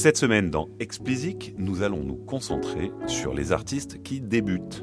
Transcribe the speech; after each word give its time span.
Cette 0.00 0.16
semaine 0.16 0.48
dans 0.48 0.66
Explicit, 0.78 1.52
nous 1.58 1.82
allons 1.82 2.02
nous 2.02 2.14
concentrer 2.14 2.90
sur 3.06 3.34
les 3.34 3.52
artistes 3.52 4.02
qui 4.02 4.22
débutent. 4.22 4.82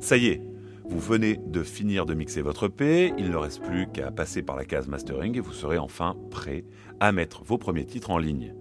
Ça 0.00 0.18
y 0.18 0.26
est, 0.26 0.42
vous 0.84 0.98
venez 0.98 1.40
de 1.46 1.62
finir 1.62 2.04
de 2.04 2.12
mixer 2.12 2.42
votre 2.42 2.66
EP, 2.66 3.14
il 3.16 3.30
ne 3.30 3.36
reste 3.36 3.62
plus 3.62 3.86
qu'à 3.86 4.10
passer 4.10 4.42
par 4.42 4.56
la 4.56 4.66
case 4.66 4.86
mastering 4.86 5.34
et 5.34 5.40
vous 5.40 5.54
serez 5.54 5.78
enfin 5.78 6.14
prêt 6.30 6.66
à 7.00 7.10
mettre 7.10 7.42
vos 7.42 7.56
premiers 7.56 7.86
titres 7.86 8.10
en 8.10 8.18
ligne. 8.18 8.52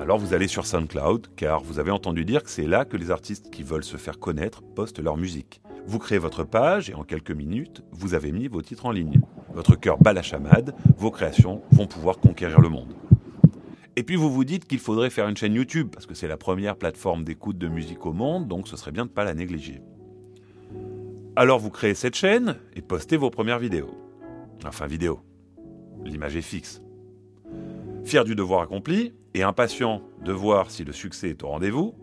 Alors 0.00 0.16
vous 0.16 0.32
allez 0.32 0.48
sur 0.48 0.64
SoundCloud, 0.64 1.26
car 1.36 1.62
vous 1.62 1.78
avez 1.78 1.90
entendu 1.90 2.24
dire 2.24 2.42
que 2.42 2.48
c'est 2.48 2.66
là 2.66 2.86
que 2.86 2.96
les 2.96 3.10
artistes 3.10 3.50
qui 3.50 3.62
veulent 3.62 3.84
se 3.84 3.98
faire 3.98 4.18
connaître 4.18 4.62
postent 4.62 5.00
leur 5.00 5.18
musique. 5.18 5.60
Vous 5.86 5.98
créez 5.98 6.16
votre 6.16 6.44
page 6.44 6.88
et 6.88 6.94
en 6.94 7.04
quelques 7.04 7.30
minutes, 7.30 7.82
vous 7.92 8.14
avez 8.14 8.32
mis 8.32 8.48
vos 8.48 8.62
titres 8.62 8.86
en 8.86 8.90
ligne. 8.90 9.20
Votre 9.52 9.76
cœur 9.76 9.98
bat 9.98 10.14
la 10.14 10.22
chamade, 10.22 10.74
vos 10.96 11.10
créations 11.10 11.60
vont 11.72 11.86
pouvoir 11.86 12.20
conquérir 12.20 12.62
le 12.62 12.70
monde. 12.70 12.94
Et 13.96 14.02
puis 14.02 14.16
vous 14.16 14.30
vous 14.30 14.44
dites 14.44 14.66
qu'il 14.66 14.78
faudrait 14.78 15.10
faire 15.10 15.28
une 15.28 15.36
chaîne 15.36 15.54
YouTube, 15.54 15.88
parce 15.92 16.06
que 16.06 16.14
c'est 16.14 16.28
la 16.28 16.36
première 16.36 16.76
plateforme 16.76 17.24
d'écoute 17.24 17.58
de 17.58 17.68
musique 17.68 18.06
au 18.06 18.12
monde, 18.12 18.48
donc 18.48 18.68
ce 18.68 18.76
serait 18.76 18.92
bien 18.92 19.04
de 19.04 19.10
ne 19.10 19.14
pas 19.14 19.24
la 19.24 19.34
négliger. 19.34 19.80
Alors 21.36 21.58
vous 21.58 21.70
créez 21.70 21.94
cette 21.94 22.14
chaîne 22.14 22.56
et 22.74 22.82
postez 22.82 23.16
vos 23.16 23.30
premières 23.30 23.58
vidéos. 23.58 23.94
Enfin 24.64 24.86
vidéo. 24.86 25.20
L'image 26.04 26.36
est 26.36 26.42
fixe. 26.42 26.82
Fier 28.04 28.24
du 28.24 28.34
devoir 28.34 28.62
accompli 28.62 29.14
et 29.34 29.42
impatient 29.42 30.02
de 30.24 30.32
voir 30.32 30.70
si 30.70 30.84
le 30.84 30.92
succès 30.92 31.30
est 31.30 31.42
au 31.42 31.48
rendez-vous, 31.48 31.94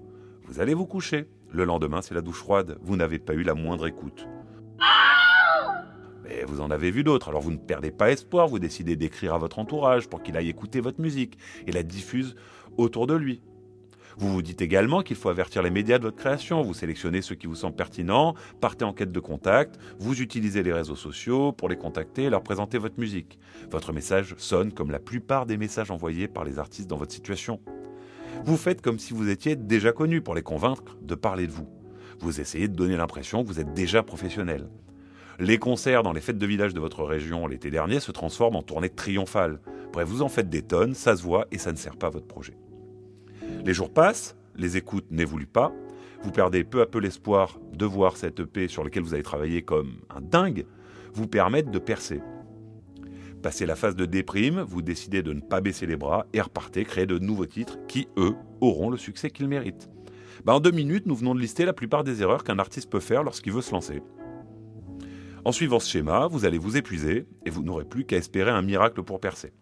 vous 0.46 0.60
allez 0.60 0.74
vous 0.74 0.86
coucher. 0.86 1.28
Le 1.52 1.66
lendemain, 1.66 2.02
c'est 2.02 2.14
la 2.14 2.22
douche 2.22 2.40
froide. 2.40 2.78
Vous 2.82 2.96
n'avez 2.96 3.20
pas 3.20 3.34
eu 3.34 3.44
la 3.44 3.54
moindre 3.54 3.88
écoute. 3.88 4.28
Vous 6.46 6.62
en 6.62 6.72
avez 6.72 6.92
vu 6.92 7.04
d'autres, 7.04 7.30
alors 7.30 7.42
vous 7.42 7.52
ne 7.52 7.58
perdez 7.58 7.92
pas 7.92 8.12
espoir, 8.12 8.48
vous 8.48 8.60
décidez 8.60 8.96
d'écrire 8.96 9.34
à 9.34 9.38
votre 9.38 9.60
entourage 9.60 10.08
pour 10.08 10.22
qu'il 10.22 10.38
aille 10.38 10.50
écouter 10.50 10.82
votre 10.82 11.02
musique 11.02 11.38
et 11.66 11.72
la 11.72 11.84
diffuse 11.84 12.36
autour 12.78 13.08
de 13.08 13.16
lui. 13.16 13.42
Vous 14.20 14.34
vous 14.34 14.42
dites 14.42 14.64
également 14.64 15.04
qu'il 15.04 15.16
faut 15.16 15.30
avertir 15.30 15.62
les 15.62 15.70
médias 15.70 16.00
de 16.00 16.04
votre 16.04 16.18
création, 16.18 16.64
vous 16.64 16.74
sélectionnez 16.74 17.22
ceux 17.22 17.36
qui 17.36 17.46
vous 17.46 17.54
semblent 17.54 17.76
pertinents, 17.76 18.34
partez 18.60 18.84
en 18.84 18.92
quête 18.92 19.12
de 19.12 19.20
contact, 19.20 19.80
vous 20.00 20.22
utilisez 20.22 20.64
les 20.64 20.74
réseaux 20.74 20.96
sociaux 20.96 21.52
pour 21.52 21.70
les 21.70 21.78
contacter 21.78 22.24
et 22.24 22.30
leur 22.32 22.42
présenter 22.42 22.80
votre 22.80 23.00
musique. 23.00 23.38
Votre 23.70 23.94
message 23.94 24.34
sonne 24.40 24.74
comme 24.74 24.90
la 24.90 25.00
plupart 25.00 25.46
des 25.46 25.58
messages 25.58 25.92
envoyés 25.92 26.28
par 26.28 26.46
les 26.46 26.58
artistes 26.58 26.90
dans 26.90 26.98
votre 26.98 27.14
situation. 27.14 27.60
Vous 28.44 28.58
faites 28.58 28.82
comme 28.82 28.98
si 28.98 29.14
vous 29.14 29.30
étiez 29.30 29.56
déjà 29.56 29.92
connu 29.92 30.22
pour 30.22 30.34
les 30.34 30.42
convaincre 30.42 30.98
de 31.02 31.14
parler 31.14 31.46
de 31.46 31.52
vous. 31.52 31.70
Vous 32.20 32.42
essayez 32.42 32.68
de 32.68 32.76
donner 32.76 32.98
l'impression 32.98 33.44
que 33.44 33.48
vous 33.48 33.60
êtes 33.60 33.74
déjà 33.76 34.02
professionnel. 34.02 34.68
Les 35.40 35.60
concerts 35.60 36.02
dans 36.02 36.14
les 36.14 36.22
fêtes 36.22 36.40
de 36.40 36.46
village 36.48 36.74
de 36.74 36.80
votre 36.80 37.04
région 37.04 37.46
l'été 37.46 37.70
dernier 37.70 38.00
se 38.00 38.12
transforment 38.12 38.56
en 38.56 38.64
tournées 38.64 38.90
triomphales. 38.90 39.60
Bref, 39.94 40.08
vous 40.08 40.24
en 40.24 40.30
faites 40.30 40.50
des 40.50 40.64
tonnes, 40.64 40.96
ça 40.96 41.16
se 41.16 41.22
voit 41.22 41.46
et 41.52 41.60
ça 41.60 41.72
ne 41.72 41.78
sert 41.78 41.96
pas 41.96 42.08
à 42.08 42.10
votre 42.10 42.26
projet. 42.26 42.58
Les 43.64 43.74
jours 43.76 43.94
passent, 43.94 44.36
les 44.56 44.78
écoutes 44.78 45.12
n'évoluent 45.12 45.46
pas, 45.46 45.72
vous 46.24 46.32
perdez 46.32 46.64
peu 46.64 46.82
à 46.82 46.88
peu 46.88 46.98
l'espoir 47.00 47.60
de 47.72 47.86
voir 47.86 48.18
cette 48.18 48.40
EP 48.40 48.68
sur 48.68 48.84
laquelle 48.84 49.04
vous 49.04 49.14
avez 49.14 49.22
travaillé 49.22 49.62
comme 49.62 50.00
un 50.10 50.22
dingue 50.22 50.66
vous 51.14 51.28
permettre 51.28 51.70
de 51.70 51.80
percer. 51.80 52.20
Passé 53.44 53.68
la 53.68 53.76
phase 53.76 53.96
de 53.96 54.06
déprime, 54.06 54.62
vous 54.62 54.82
décidez 54.82 55.22
de 55.22 55.34
ne 55.34 55.42
pas 55.42 55.62
baisser 55.62 55.86
les 55.86 55.98
bras 55.98 56.26
et 56.34 56.42
repartez 56.42 56.84
créer 56.84 57.06
de 57.06 57.20
nouveaux 57.20 57.46
titres 57.46 57.78
qui, 57.88 58.08
eux, 58.18 58.34
auront 58.60 58.90
le 58.90 58.98
succès 58.98 59.30
qu'ils 59.30 59.48
méritent. 59.48 59.88
Bah, 60.46 60.56
en 60.56 60.60
deux 60.60 60.72
minutes, 60.72 61.06
nous 61.06 61.16
venons 61.16 61.36
de 61.36 61.40
lister 61.40 61.64
la 61.64 61.74
plupart 61.74 62.04
des 62.04 62.24
erreurs 62.24 62.44
qu'un 62.44 62.58
artiste 62.58 62.90
peut 62.90 63.00
faire 63.00 63.22
lorsqu'il 63.22 63.54
veut 63.54 63.62
se 63.62 63.72
lancer. 63.72 64.02
En 65.48 65.54
suivant 65.54 65.80
ce 65.80 65.90
schéma, 65.90 66.28
vous 66.28 66.44
allez 66.44 66.58
vous 66.58 66.76
épuiser 66.76 67.26
et 67.46 67.50
vous 67.50 67.64
n'aurez 67.64 67.86
plus 67.86 68.04
qu'à 68.04 68.18
espérer 68.18 68.52
un 68.52 68.62
miracle 68.62 69.02
pour 69.02 69.22
percer. 69.22 69.54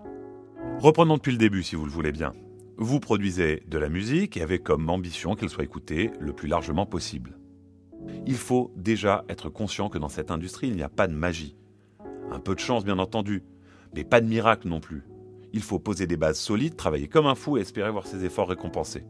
Reprenons 0.80 1.18
depuis 1.18 1.32
le 1.32 1.38
début 1.38 1.62
si 1.62 1.76
vous 1.76 1.86
le 1.86 1.92
voulez 1.92 2.12
bien. 2.12 2.32
Vous 2.76 3.00
produisez 3.00 3.62
de 3.68 3.78
la 3.78 3.88
musique 3.88 4.36
et 4.36 4.42
avez 4.42 4.58
comme 4.58 4.90
ambition 4.90 5.36
qu'elle 5.36 5.52
soit 5.52 5.64
écoutée 5.64 6.10
le 6.20 6.34
plus 6.34 6.48
largement 6.48 6.88
possible. 6.88 7.38
Il 8.26 8.34
faut 8.34 8.74
déjà 8.76 9.26
être 9.30 9.52
conscient 9.52 9.90
que 9.90 10.00
dans 10.00 10.10
cette 10.10 10.32
industrie, 10.32 10.70
il 10.70 10.76
n'y 10.76 10.82
a 10.82 10.90
pas 10.90 11.06
de 11.06 11.14
magie. 11.14 11.56
Un 12.32 12.40
peu 12.40 12.56
de 12.56 12.60
chance, 12.60 12.84
bien 12.84 12.98
entendu, 12.98 13.44
mais 13.94 14.04
pas 14.04 14.22
de 14.22 14.28
miracle 14.28 14.68
non 14.68 14.80
plus. 14.80 15.04
Il 15.54 15.62
faut 15.62 15.78
poser 15.78 16.08
des 16.08 16.18
bases 16.18 16.40
solides, 16.40 16.76
travailler 16.76 17.08
comme 17.08 17.28
un 17.28 17.36
fou 17.36 17.58
et 17.58 17.62
espérer 17.62 17.92
voir 17.92 18.08
ses 18.08 18.26
efforts 18.26 18.50
récompensés. 18.50 19.06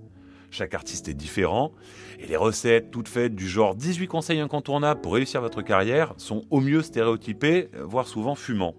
Chaque 0.56 0.74
artiste 0.74 1.10
est 1.10 1.14
différent, 1.14 1.74
et 2.18 2.28
les 2.28 2.38
recettes 2.38 2.90
toutes 2.90 3.10
faites 3.10 3.36
du 3.36 3.46
genre 3.46 3.76
18 3.76 4.08
conseils 4.08 4.40
incontournables 4.40 5.02
pour 5.02 5.16
réussir 5.16 5.42
votre 5.42 5.62
carrière 5.62 6.14
sont 6.16 6.46
au 6.50 6.62
mieux 6.62 6.82
stéréotypées, 6.82 7.68
voire 7.84 8.08
souvent 8.08 8.36
fumants. 8.36 8.74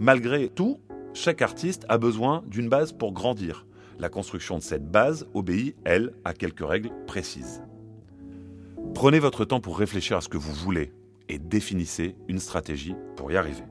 Malgré 0.00 0.48
tout, 0.48 0.80
chaque 1.14 1.40
artiste 1.40 1.86
a 1.88 1.98
besoin 1.98 2.42
d'une 2.48 2.68
base 2.68 2.90
pour 2.90 3.12
grandir. 3.12 3.64
La 4.00 4.08
construction 4.08 4.58
de 4.58 4.62
cette 4.64 4.90
base 4.90 5.28
obéit, 5.34 5.76
elle, 5.84 6.14
à 6.24 6.34
quelques 6.34 6.66
règles 6.66 6.90
précises. 7.06 7.62
Prenez 8.92 9.20
votre 9.20 9.44
temps 9.44 9.60
pour 9.60 9.78
réfléchir 9.78 10.16
à 10.16 10.20
ce 10.20 10.28
que 10.28 10.36
vous 10.36 10.52
voulez 10.52 10.92
et 11.28 11.38
définissez 11.38 12.16
une 12.26 12.40
stratégie 12.40 12.96
pour 13.14 13.30
y 13.30 13.36
arriver. 13.36 13.62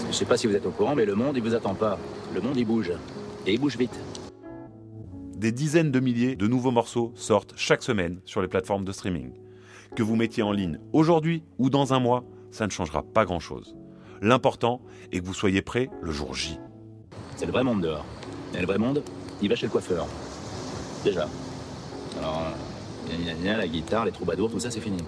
Je 0.00 0.06
ne 0.06 0.12
sais 0.12 0.24
pas 0.24 0.38
si 0.38 0.46
vous 0.46 0.56
êtes 0.56 0.64
au 0.64 0.70
courant, 0.70 0.94
mais 0.94 1.04
le 1.04 1.14
monde, 1.14 1.36
il 1.36 1.42
vous 1.42 1.54
attend 1.54 1.74
pas. 1.74 1.98
Le 2.34 2.40
monde, 2.40 2.56
il 2.56 2.64
bouge. 2.64 2.90
Et 3.46 3.52
il 3.52 3.60
bouge 3.60 3.76
vite. 3.76 4.00
Des 5.42 5.50
dizaines 5.50 5.90
de 5.90 5.98
milliers 5.98 6.36
de 6.36 6.46
nouveaux 6.46 6.70
morceaux 6.70 7.10
sortent 7.16 7.54
chaque 7.56 7.82
semaine 7.82 8.20
sur 8.24 8.42
les 8.42 8.46
plateformes 8.46 8.84
de 8.84 8.92
streaming. 8.92 9.32
Que 9.96 10.04
vous 10.04 10.14
mettiez 10.14 10.44
en 10.44 10.52
ligne 10.52 10.78
aujourd'hui 10.92 11.42
ou 11.58 11.68
dans 11.68 11.92
un 11.92 11.98
mois, 11.98 12.22
ça 12.52 12.64
ne 12.64 12.70
changera 12.70 13.02
pas 13.02 13.24
grand-chose. 13.24 13.74
L'important 14.20 14.80
est 15.10 15.18
que 15.18 15.26
vous 15.26 15.34
soyez 15.34 15.60
prêt 15.60 15.90
le 16.00 16.12
jour 16.12 16.32
J. 16.32 16.60
C'est 17.34 17.46
le 17.46 17.50
vrai 17.50 17.64
monde 17.64 17.80
dehors. 17.80 18.06
Et 18.54 18.60
le 18.60 18.66
vrai 18.66 18.78
monde, 18.78 19.02
il 19.42 19.48
va 19.48 19.56
chez 19.56 19.66
le 19.66 19.72
coiffeur. 19.72 20.06
Déjà. 21.02 21.28
Alors, 22.20 22.44
euh, 23.10 23.56
la 23.56 23.66
guitare, 23.66 24.04
les 24.04 24.12
troubadours, 24.12 24.48
tout 24.48 24.60
ça, 24.60 24.70
c'est 24.70 24.80
fini. 24.80 25.02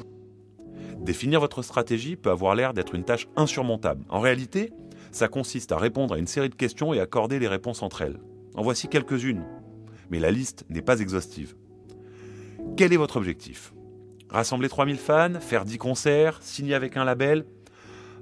Définir 0.99 1.39
votre 1.39 1.63
stratégie 1.63 2.17
peut 2.17 2.31
avoir 2.31 2.57
l'air 2.57 2.75
d'être 2.75 2.97
une 2.97 3.05
tâche 3.05 3.29
insurmontable. 3.37 4.05
En 4.09 4.19
réalité, 4.19 4.73
ça 5.13 5.29
consiste 5.29 5.71
à 5.71 5.79
répondre 5.79 6.15
à 6.15 6.19
une 6.19 6.27
série 6.27 6.49
de 6.51 6.57
questions 6.57 6.93
et 6.93 6.99
accorder 6.99 7.39
les 7.39 7.47
réponses 7.47 7.85
entre 7.85 8.03
elles. 8.03 8.19
En 8.57 8.63
voici 8.63 8.89
quelques-unes, 8.89 9.45
mais 10.11 10.19
la 10.19 10.31
liste 10.31 10.65
n'est 10.69 10.83
pas 10.83 11.01
exhaustive. 11.01 11.55
Quel 12.77 12.93
est 12.93 12.99
votre 12.99 13.17
objectif? 13.17 13.73
Rassembler 14.31 14.69
3000 14.69 14.97
fans, 14.97 15.41
faire 15.41 15.65
10 15.65 15.79
concerts, 15.79 16.43
signer 16.43 16.75
avec 16.75 16.97
un 16.97 17.05
label? 17.05 17.47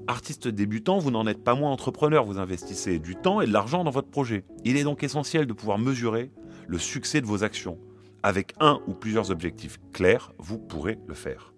Artiste 0.08 0.48
débutant, 0.48 0.98
vous 0.98 1.10
n'en 1.10 1.26
êtes 1.26 1.42
pas 1.42 1.54
moins 1.54 1.70
entrepreneur, 1.70 2.24
vous 2.24 2.38
investissez 2.38 2.98
du 2.98 3.16
temps 3.16 3.40
et 3.40 3.46
de 3.46 3.52
l'argent 3.52 3.84
dans 3.84 3.90
votre 3.90 4.10
projet. 4.10 4.44
Il 4.64 4.76
est 4.76 4.84
donc 4.84 5.04
essentiel 5.04 5.46
de 5.46 5.52
pouvoir 5.52 5.78
mesurer 5.78 6.30
le 6.66 6.78
succès 6.78 7.20
de 7.20 7.26
vos 7.26 7.44
actions. 7.44 7.78
Avec 8.22 8.52
un 8.60 8.80
ou 8.86 8.94
plusieurs 8.94 9.30
objectifs 9.30 9.78
clairs, 9.92 10.32
vous 10.38 10.58
pourrez 10.58 10.98
le 11.06 11.14
faire. 11.14 11.54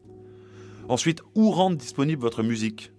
Ensuite, 0.89 1.23
où 1.35 1.51
rendre 1.51 1.77
disponible 1.77 2.21
votre 2.21 2.43
musique? 2.43 2.93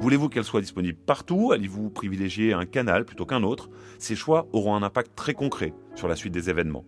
Voulez-vous 0.00 0.30
qu'elle 0.30 0.44
soit 0.44 0.62
disponible 0.62 0.98
partout? 0.98 1.52
Allez-vous 1.52 1.90
privilégier 1.90 2.54
un 2.54 2.64
canal 2.64 3.04
plutôt 3.04 3.26
qu'un 3.26 3.42
autre? 3.42 3.68
Ces 3.98 4.16
choix 4.16 4.48
auront 4.52 4.74
un 4.74 4.82
impact 4.82 5.12
très 5.14 5.34
concret 5.34 5.74
sur 6.00 6.08
la 6.08 6.16
suite 6.16 6.32
des 6.32 6.48
événements. 6.48 6.86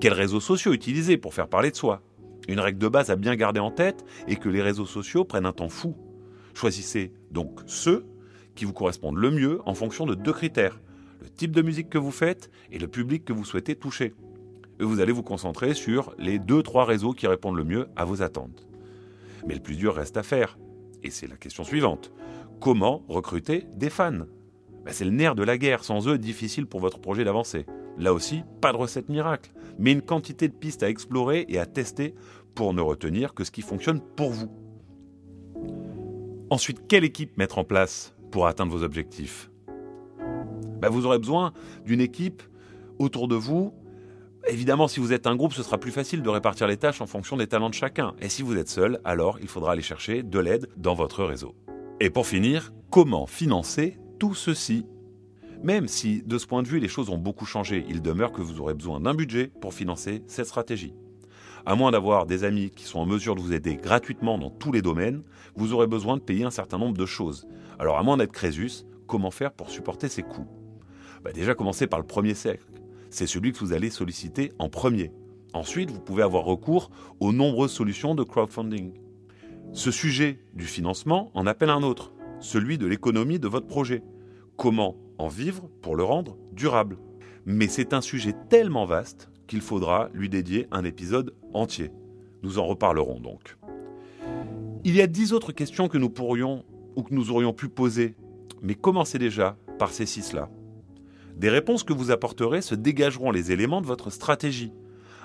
Quels 0.00 0.12
réseaux 0.12 0.40
sociaux 0.40 0.74
utiliser 0.74 1.16
pour 1.16 1.32
faire 1.32 1.48
parler 1.48 1.70
de 1.70 1.76
soi? 1.76 2.02
Une 2.46 2.60
règle 2.60 2.78
de 2.78 2.88
base 2.88 3.10
à 3.10 3.16
bien 3.16 3.34
garder 3.36 3.58
en 3.58 3.70
tête 3.70 4.04
est 4.26 4.36
que 4.36 4.50
les 4.50 4.60
réseaux 4.60 4.86
sociaux 4.86 5.24
prennent 5.24 5.46
un 5.46 5.52
temps 5.52 5.70
fou 5.70 5.96
Choisissez 6.54 7.12
donc 7.30 7.60
ceux 7.66 8.04
qui 8.54 8.66
vous 8.66 8.74
correspondent 8.74 9.16
le 9.16 9.30
mieux 9.30 9.60
en 9.64 9.74
fonction 9.74 10.04
de 10.04 10.14
deux 10.14 10.32
critères, 10.32 10.78
le 11.22 11.28
type 11.30 11.52
de 11.52 11.62
musique 11.62 11.88
que 11.88 11.96
vous 11.96 12.10
faites 12.10 12.50
et 12.70 12.78
le 12.78 12.86
public 12.86 13.24
que 13.24 13.32
vous 13.32 13.44
souhaitez 13.44 13.76
toucher. 13.76 14.12
Et 14.78 14.84
vous 14.84 15.00
allez 15.00 15.12
vous 15.12 15.22
concentrer 15.22 15.72
sur 15.72 16.14
les 16.18 16.38
deux 16.38 16.62
trois 16.62 16.84
réseaux 16.84 17.12
qui 17.12 17.26
répondent 17.26 17.56
le 17.56 17.64
mieux 17.64 17.88
à 17.96 18.04
vos 18.04 18.22
attentes. 18.22 18.66
Mais 19.46 19.54
le 19.54 19.60
plus 19.60 19.76
dur 19.76 19.94
reste 19.94 20.18
à 20.18 20.22
faire. 20.22 20.58
Et 21.02 21.10
c'est 21.10 21.28
la 21.28 21.36
question 21.36 21.64
suivante. 21.64 22.12
Comment 22.60 23.04
recruter 23.08 23.64
des 23.74 23.88
fans? 23.90 24.26
Ben, 24.84 24.92
C'est 24.92 25.04
le 25.04 25.12
nerf 25.12 25.34
de 25.34 25.44
la 25.44 25.56
guerre. 25.56 25.82
Sans 25.82 26.08
eux, 26.08 26.18
difficile 26.18 26.66
pour 26.66 26.80
votre 26.80 26.98
projet 26.98 27.24
d'avancer. 27.24 27.64
Là 27.98 28.14
aussi, 28.14 28.42
pas 28.60 28.72
de 28.72 28.76
recette 28.76 29.08
miracle, 29.08 29.50
mais 29.78 29.92
une 29.92 30.02
quantité 30.02 30.48
de 30.48 30.54
pistes 30.54 30.82
à 30.82 30.88
explorer 30.88 31.46
et 31.48 31.58
à 31.58 31.66
tester 31.66 32.14
pour 32.54 32.72
ne 32.72 32.80
retenir 32.80 33.34
que 33.34 33.44
ce 33.44 33.50
qui 33.50 33.62
fonctionne 33.62 34.00
pour 34.00 34.30
vous. 34.30 34.50
Ensuite, 36.50 36.86
quelle 36.88 37.04
équipe 37.04 37.36
mettre 37.36 37.58
en 37.58 37.64
place 37.64 38.14
pour 38.30 38.46
atteindre 38.46 38.72
vos 38.72 38.84
objectifs? 38.84 39.50
Ben, 40.80 40.88
Vous 40.88 41.06
aurez 41.06 41.18
besoin 41.18 41.52
d'une 41.84 42.00
équipe 42.00 42.42
autour 42.98 43.28
de 43.28 43.34
vous. 43.34 43.74
Évidemment, 44.48 44.88
si 44.88 45.00
vous 45.00 45.12
êtes 45.12 45.26
un 45.26 45.36
groupe, 45.36 45.52
ce 45.52 45.62
sera 45.62 45.78
plus 45.78 45.90
facile 45.90 46.22
de 46.22 46.28
répartir 46.28 46.66
les 46.68 46.76
tâches 46.76 47.00
en 47.00 47.06
fonction 47.06 47.36
des 47.36 47.48
talents 47.48 47.68
de 47.68 47.74
chacun. 47.74 48.14
Et 48.20 48.28
si 48.28 48.42
vous 48.42 48.56
êtes 48.56 48.68
seul, 48.68 49.00
alors 49.04 49.38
il 49.40 49.48
faudra 49.48 49.72
aller 49.72 49.82
chercher 49.82 50.22
de 50.22 50.38
l'aide 50.38 50.68
dans 50.76 50.94
votre 50.94 51.24
réseau. 51.24 51.54
Et 52.00 52.10
pour 52.10 52.26
finir, 52.26 52.72
comment 52.90 53.26
financer 53.26 53.98
tout 54.18 54.34
ceci? 54.34 54.86
Même 55.62 55.88
si, 55.88 56.22
de 56.22 56.38
ce 56.38 56.46
point 56.46 56.62
de 56.62 56.68
vue, 56.68 56.78
les 56.78 56.88
choses 56.88 57.10
ont 57.10 57.18
beaucoup 57.18 57.44
changé, 57.44 57.84
il 57.88 58.00
demeure 58.00 58.30
que 58.30 58.42
vous 58.42 58.60
aurez 58.60 58.74
besoin 58.74 59.00
d'un 59.00 59.14
budget 59.14 59.50
pour 59.60 59.74
financer 59.74 60.22
cette 60.28 60.46
stratégie. 60.46 60.94
À 61.66 61.74
moins 61.74 61.90
d'avoir 61.90 62.26
des 62.26 62.44
amis 62.44 62.70
qui 62.70 62.84
sont 62.84 63.00
en 63.00 63.06
mesure 63.06 63.34
de 63.34 63.40
vous 63.40 63.52
aider 63.52 63.76
gratuitement 63.76 64.38
dans 64.38 64.50
tous 64.50 64.70
les 64.70 64.82
domaines, 64.82 65.22
vous 65.56 65.72
aurez 65.72 65.88
besoin 65.88 66.16
de 66.16 66.22
payer 66.22 66.44
un 66.44 66.52
certain 66.52 66.78
nombre 66.78 66.96
de 66.96 67.06
choses. 67.06 67.48
Alors 67.78 67.98
à 67.98 68.04
moins 68.04 68.16
d'être 68.16 68.32
Crésus, 68.32 68.84
comment 69.08 69.32
faire 69.32 69.52
pour 69.52 69.68
supporter 69.68 70.08
ces 70.08 70.22
coûts? 70.22 70.46
Bah 71.24 71.32
Déjà 71.32 71.56
commencer 71.56 71.88
par 71.88 71.98
le 71.98 72.06
premier 72.06 72.34
cercle, 72.34 72.64
c'est 73.10 73.26
celui 73.26 73.52
que 73.52 73.58
vous 73.58 73.72
allez 73.72 73.90
solliciter 73.90 74.52
en 74.60 74.68
premier. 74.68 75.10
Ensuite, 75.54 75.90
vous 75.90 76.00
pouvez 76.00 76.22
avoir 76.22 76.44
recours 76.44 76.90
aux 77.18 77.32
nombreuses 77.32 77.72
solutions 77.72 78.14
de 78.14 78.22
crowdfunding. 78.22 78.92
Ce 79.72 79.90
sujet 79.90 80.38
du 80.54 80.64
financement 80.64 81.32
en 81.34 81.46
appelle 81.46 81.70
un 81.70 81.82
autre, 81.82 82.12
celui 82.38 82.78
de 82.78 82.86
l'économie 82.86 83.40
de 83.40 83.48
votre 83.48 83.66
projet. 83.66 84.02
Comment 84.56 84.96
en 85.18 85.28
vivre 85.28 85.68
pour 85.82 85.96
le 85.96 86.04
rendre 86.04 86.36
durable 86.52 86.96
Mais 87.44 87.68
c'est 87.68 87.92
un 87.92 88.00
sujet 88.00 88.34
tellement 88.48 88.86
vaste 88.86 89.30
qu'il 89.46 89.60
faudra 89.60 90.10
lui 90.14 90.28
dédier 90.28 90.68
un 90.70 90.84
épisode 90.84 91.34
entier. 91.54 91.90
Nous 92.42 92.58
en 92.58 92.66
reparlerons 92.66 93.20
donc. 93.20 93.56
Il 94.84 94.94
y 94.94 95.02
a 95.02 95.06
dix 95.06 95.32
autres 95.32 95.52
questions 95.52 95.88
que 95.88 95.98
nous 95.98 96.10
pourrions 96.10 96.64
ou 96.94 97.02
que 97.02 97.14
nous 97.14 97.30
aurions 97.30 97.52
pu 97.52 97.68
poser, 97.68 98.14
mais 98.62 98.74
commencez 98.74 99.18
déjà 99.18 99.56
par 99.78 99.90
ces 99.90 100.06
six-là. 100.06 100.50
Des 101.36 101.48
réponses 101.48 101.84
que 101.84 101.92
vous 101.92 102.10
apporterez 102.10 102.62
se 102.62 102.74
dégageront 102.74 103.30
les 103.30 103.52
éléments 103.52 103.80
de 103.80 103.86
votre 103.86 104.10
stratégie, 104.10 104.72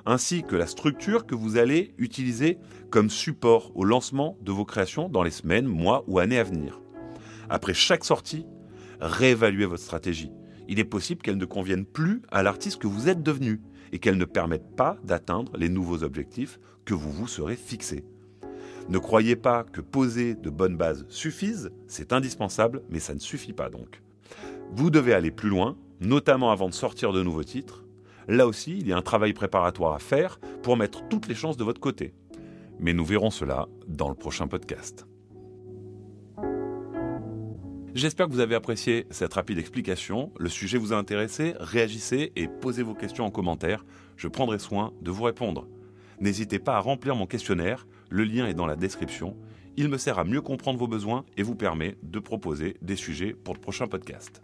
ainsi 0.05 0.43
que 0.43 0.55
la 0.55 0.67
structure 0.67 1.25
que 1.25 1.35
vous 1.35 1.57
allez 1.57 1.93
utiliser 1.97 2.57
comme 2.89 3.09
support 3.09 3.71
au 3.75 3.83
lancement 3.83 4.37
de 4.41 4.51
vos 4.51 4.65
créations 4.65 5.09
dans 5.09 5.23
les 5.23 5.31
semaines, 5.31 5.65
mois 5.65 6.03
ou 6.07 6.19
années 6.19 6.39
à 6.39 6.43
venir. 6.43 6.81
Après 7.49 7.73
chaque 7.73 8.05
sortie, 8.05 8.45
réévaluez 9.03 9.65
votre 9.65 9.83
stratégie. 9.83 10.31
Il 10.67 10.79
est 10.79 10.85
possible 10.85 11.21
qu'elle 11.21 11.37
ne 11.37 11.45
convienne 11.45 11.85
plus 11.85 12.21
à 12.31 12.41
l'artiste 12.41 12.81
que 12.81 12.87
vous 12.87 13.09
êtes 13.09 13.21
devenu 13.21 13.61
et 13.91 13.99
qu'elle 13.99 14.17
ne 14.17 14.25
permette 14.25 14.75
pas 14.75 14.97
d'atteindre 15.03 15.55
les 15.57 15.69
nouveaux 15.69 16.03
objectifs 16.03 16.59
que 16.85 16.93
vous 16.93 17.11
vous 17.11 17.27
serez 17.27 17.55
fixés. 17.55 18.05
Ne 18.89 18.97
croyez 18.97 19.35
pas 19.35 19.63
que 19.63 19.81
poser 19.81 20.35
de 20.35 20.49
bonnes 20.49 20.77
bases 20.77 21.05
suffise, 21.09 21.71
c'est 21.87 22.11
indispensable, 22.11 22.81
mais 22.89 22.99
ça 22.99 23.13
ne 23.13 23.19
suffit 23.19 23.53
pas 23.53 23.69
donc. 23.69 24.01
Vous 24.71 24.89
devez 24.89 25.13
aller 25.13 25.31
plus 25.31 25.49
loin, 25.49 25.77
notamment 25.99 26.51
avant 26.51 26.69
de 26.69 26.73
sortir 26.73 27.13
de 27.13 27.23
nouveaux 27.23 27.43
titres. 27.43 27.85
Là 28.27 28.47
aussi, 28.47 28.77
il 28.79 28.87
y 28.87 28.93
a 28.93 28.97
un 28.97 29.01
travail 29.01 29.33
préparatoire 29.33 29.93
à 29.93 29.99
faire 29.99 30.39
pour 30.63 30.77
mettre 30.77 31.07
toutes 31.07 31.27
les 31.27 31.35
chances 31.35 31.57
de 31.57 31.63
votre 31.63 31.81
côté. 31.81 32.13
Mais 32.79 32.93
nous 32.93 33.05
verrons 33.05 33.31
cela 33.31 33.67
dans 33.87 34.09
le 34.09 34.15
prochain 34.15 34.47
podcast. 34.47 35.05
J'espère 37.95 38.25
que 38.27 38.31
vous 38.31 38.39
avez 38.39 38.55
apprécié 38.55 39.05
cette 39.11 39.35
rapide 39.35 39.59
explication. 39.59 40.31
Le 40.39 40.49
sujet 40.49 40.79
vous 40.79 40.93
a 40.93 40.97
intéressé, 40.97 41.53
réagissez 41.59 42.31
et 42.35 42.47
posez 42.47 42.81
vos 42.81 42.95
questions 42.95 43.23
en 43.23 43.29
commentaire. 43.29 43.85
Je 44.17 44.27
prendrai 44.27 44.57
soin 44.57 44.93
de 45.03 45.11
vous 45.11 45.21
répondre. 45.21 45.67
N'hésitez 46.19 46.57
pas 46.57 46.77
à 46.77 46.79
remplir 46.79 47.15
mon 47.15 47.27
questionnaire, 47.27 47.85
le 48.09 48.23
lien 48.23 48.47
est 48.47 48.55
dans 48.55 48.65
la 48.65 48.75
description. 48.75 49.37
Il 49.77 49.89
me 49.89 49.99
sert 49.99 50.17
à 50.17 50.23
mieux 50.23 50.41
comprendre 50.41 50.79
vos 50.79 50.87
besoins 50.87 51.23
et 51.37 51.43
vous 51.43 51.55
permet 51.55 51.95
de 52.01 52.17
proposer 52.17 52.77
des 52.81 52.95
sujets 52.95 53.33
pour 53.33 53.53
le 53.53 53.59
prochain 53.59 53.87
podcast. 53.87 54.41